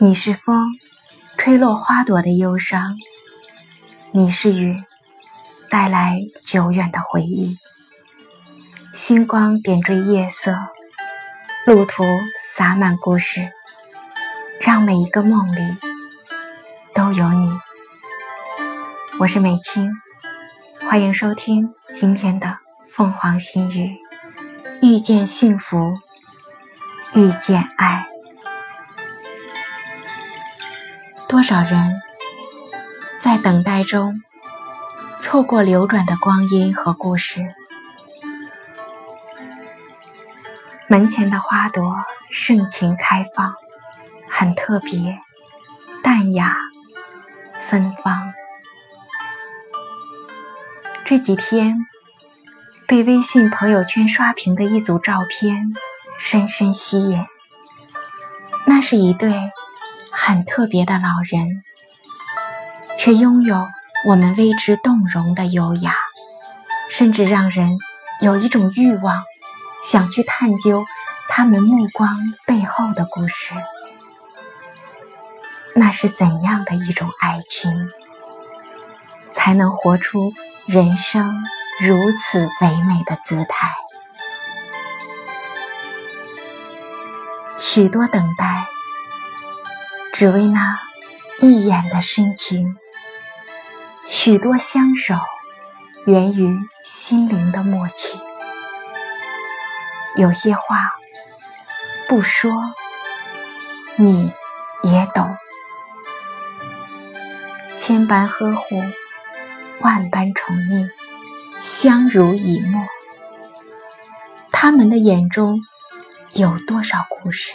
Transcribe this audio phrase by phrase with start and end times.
[0.00, 0.68] 你是风，
[1.36, 2.94] 吹落花朵的忧伤；
[4.12, 4.84] 你是雨，
[5.68, 7.58] 带来久远的回忆。
[8.94, 10.56] 星光点缀夜色，
[11.66, 12.04] 路途
[12.54, 13.50] 洒满故事，
[14.60, 15.60] 让每一个梦里
[16.94, 17.50] 都有你。
[19.18, 19.90] 我是美青，
[20.88, 22.58] 欢迎收听今天的
[22.98, 23.96] 凤凰心语，
[24.82, 25.94] 遇见幸福，
[27.14, 28.08] 遇见爱。
[31.28, 32.02] 多少人
[33.20, 34.20] 在等待中
[35.16, 37.54] 错过流转的光阴和故事？
[40.88, 41.98] 门前的花朵
[42.32, 43.54] 盛情开放，
[44.28, 45.20] 很特别，
[46.02, 46.56] 淡雅
[47.60, 48.34] 芬芳。
[51.04, 51.76] 这几天
[52.88, 55.74] 被微信朋友圈刷屏的一组照片
[56.18, 57.22] 深深吸引，
[58.64, 59.34] 那是一对。
[60.10, 61.62] 很特别的老人，
[62.98, 63.68] 却拥有
[64.06, 65.94] 我们为之动容的优雅，
[66.90, 67.78] 甚至让人
[68.20, 69.22] 有一种欲望，
[69.84, 70.84] 想去探究
[71.28, 73.52] 他们目光背后的故事。
[75.74, 77.70] 那是怎样的一种爱情，
[79.38, 80.34] 才能活出
[80.66, 81.44] 人生
[81.80, 83.72] 如此唯美的姿态？
[87.56, 88.66] 许多等待。
[90.12, 90.80] 只为那
[91.38, 92.76] 一眼的深情，
[94.08, 95.14] 许多相守
[96.04, 98.20] 源于心灵的默契。
[100.16, 100.90] 有些话
[102.08, 102.50] 不说，
[103.94, 104.32] 你
[104.82, 105.36] 也懂。
[107.76, 108.82] 千般呵护，
[109.80, 110.88] 万般宠溺，
[111.62, 112.84] 相濡以沫。
[114.50, 115.60] 他们的眼中
[116.32, 117.52] 有多少故事？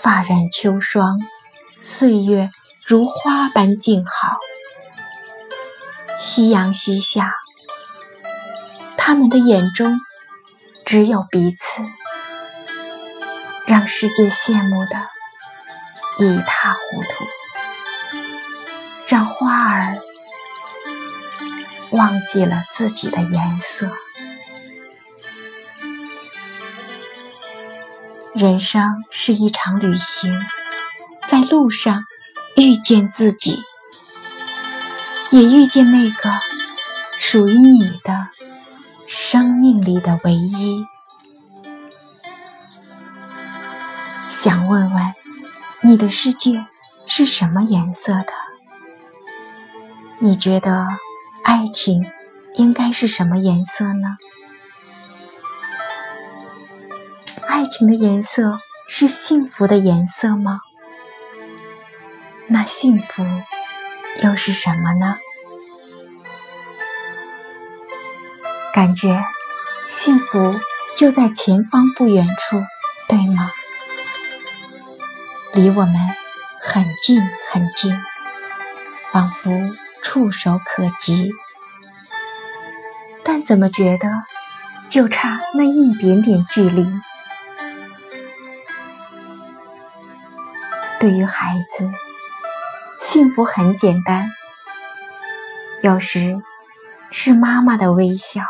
[0.00, 1.18] 发染秋霜，
[1.82, 2.50] 岁月
[2.86, 4.36] 如花般静好。
[6.18, 7.34] 夕阳西下，
[8.96, 10.00] 他们的眼中
[10.86, 11.82] 只有彼此，
[13.66, 14.96] 让世界羡慕的
[16.18, 17.26] 一塌糊涂，
[21.92, 23.90] 忘记了自己的颜色。
[28.34, 30.40] 人生是一场旅行，
[31.26, 32.04] 在路上
[32.56, 33.58] 遇见自己，
[35.30, 36.30] 也遇见那个
[37.18, 38.28] 属于你的
[39.06, 40.86] 生命里的唯一。
[44.30, 45.14] 想问问，
[45.82, 46.64] 你的世界
[47.06, 48.32] 是什么颜色的？
[50.20, 50.86] 你觉得
[51.50, 52.08] 爱情
[52.54, 54.18] 应该是什么颜色呢？
[57.48, 60.60] 爱情的颜色是幸福的颜色吗？
[62.46, 63.24] 那幸福
[64.22, 65.16] 又是什么呢？
[68.72, 69.20] 感觉
[69.88, 70.54] 幸福
[70.96, 72.62] 就在前方不远处，
[73.08, 73.50] 对吗？
[75.52, 75.94] 离我们
[76.60, 77.92] 很近很近，
[79.10, 79.50] 仿佛
[80.02, 81.32] 触手可及，
[83.24, 84.08] 但怎么觉得
[84.88, 86.86] 就差那一点点距离？
[90.98, 91.90] 对于孩子，
[93.00, 94.28] 幸福很简单，
[95.82, 96.42] 有时
[97.10, 98.42] 是妈妈的微笑，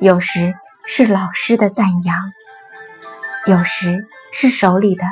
[0.00, 0.54] 有时
[0.86, 2.16] 是老师的赞扬，
[3.46, 5.04] 有时是手里的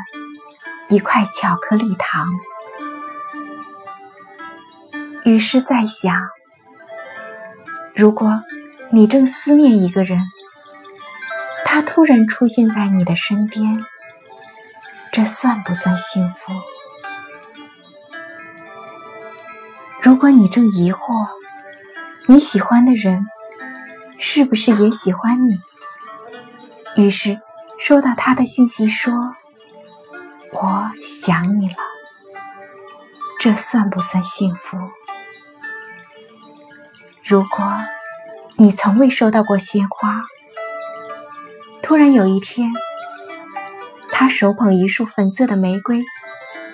[0.88, 2.26] 一块巧克力糖。
[5.26, 6.28] 于是在想，
[7.96, 8.44] 如果
[8.92, 10.20] 你正思念一个人，
[11.64, 13.84] 他突然出现在你的身边。
[15.10, 16.52] 这算不算幸福？
[20.00, 21.26] 如果你正疑惑，
[22.26, 23.26] 你喜欢的人
[24.20, 25.58] 是不是也喜欢你？
[26.94, 27.40] 于是
[27.80, 29.34] 收到他的信息说
[30.54, 31.74] ：“我想你了。”
[33.40, 34.78] 这算不算幸福？
[37.28, 37.76] 如果
[38.56, 40.22] 你从未收到过鲜花，
[41.82, 42.70] 突然有一天。
[44.12, 46.04] 他手捧一束粉色的玫瑰，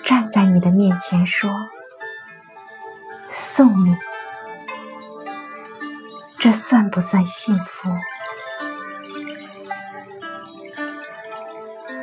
[0.05, 1.49] 站在你的面前说
[3.33, 3.97] ：“送你。”
[6.37, 7.89] 这算不算幸福？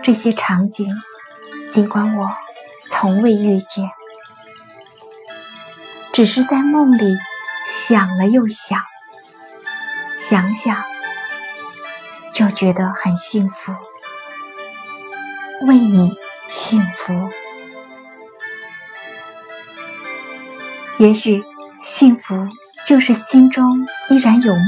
[0.02, 0.92] 这些场景，
[1.70, 2.34] 尽管我
[2.88, 3.88] 从未遇见，
[6.12, 7.16] 只是在梦里
[7.88, 8.82] 想了又想，
[10.18, 10.84] 想想
[12.32, 13.74] 就觉得很幸福，
[15.62, 16.16] 为你
[16.48, 17.30] 幸福。
[20.98, 21.42] 也许
[21.82, 22.46] 幸福
[22.86, 24.64] 就是心中依然有梦，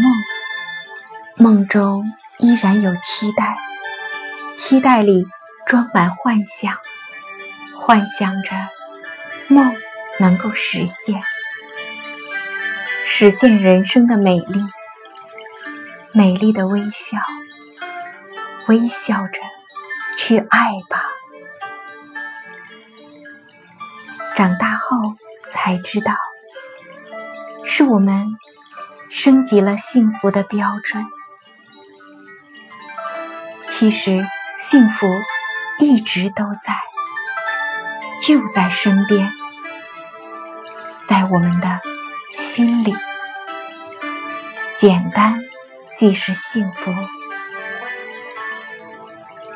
[1.36, 2.04] 梦中
[2.38, 3.54] 依然有期待，
[4.56, 5.26] 期待里
[5.66, 6.76] 装满幻想，
[7.78, 8.50] 幻想着
[9.48, 9.74] 梦
[10.18, 11.20] 能够实现，
[13.14, 14.64] 实现人生的美丽，
[16.14, 17.18] 美丽的微笑，
[18.68, 19.38] 微笑着
[20.16, 21.04] 去爱吧。
[24.34, 25.14] 长大后。
[25.54, 26.16] 才知道，
[27.66, 28.26] 是我们
[29.10, 31.04] 升级了幸福的标准。
[33.68, 34.26] 其实，
[34.58, 35.06] 幸福
[35.78, 36.74] 一直都在，
[38.22, 39.30] 就在身边，
[41.06, 41.78] 在我们的
[42.54, 42.94] 心里。
[44.76, 45.40] 简单
[45.94, 46.92] 即是幸福。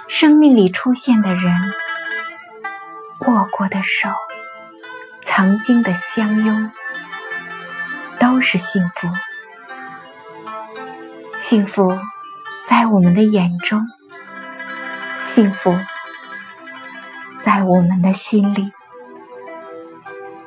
[0.09, 1.75] 生命里出现的人，
[3.27, 4.09] 握过的手。
[5.21, 6.73] 曾经的相拥
[8.19, 9.09] 都是幸福，
[11.43, 11.99] 幸福
[12.67, 13.79] 在我们的眼中，
[15.35, 15.77] 幸福
[17.43, 18.73] 在我们的心里，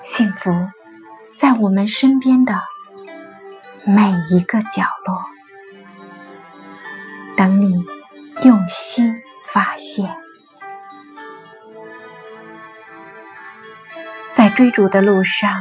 [0.04, 0.68] 幸福
[1.40, 2.60] 在我们身边的
[3.86, 5.24] 每一个角落，
[7.38, 7.82] 等你
[8.44, 10.14] 用心发现。
[14.36, 15.56] 在追逐的路上，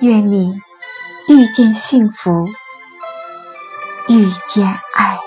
[0.00, 0.54] 愿你
[1.28, 2.46] 遇见幸福，
[4.08, 5.18] 遇见爱。